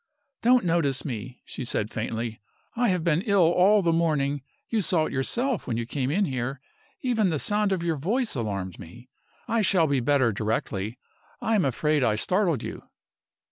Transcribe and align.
"Don't 0.41 0.65
notice 0.65 1.05
me," 1.05 1.43
she 1.45 1.63
said, 1.63 1.91
faintly. 1.91 2.41
"I 2.75 2.87
have 2.89 3.03
been 3.03 3.21
ill 3.21 3.51
all 3.51 3.83
the 3.83 3.93
morning. 3.93 4.41
You 4.67 4.81
saw 4.81 5.05
it 5.05 5.11
yourself 5.13 5.67
when 5.67 5.77
you 5.77 5.85
came 5.85 6.09
in 6.09 6.25
here; 6.25 6.59
even 7.01 7.29
the 7.29 7.37
sound 7.37 7.71
of 7.71 7.83
your 7.83 7.97
voice 7.97 8.33
alarmed 8.33 8.79
me. 8.79 9.09
I 9.47 9.61
shall 9.61 9.85
be 9.85 9.99
better 9.99 10.31
directly. 10.31 10.97
I 11.39 11.53
am 11.53 11.65
afraid 11.65 12.03
I 12.03 12.15
startled 12.15 12.63
you?" 12.63 12.81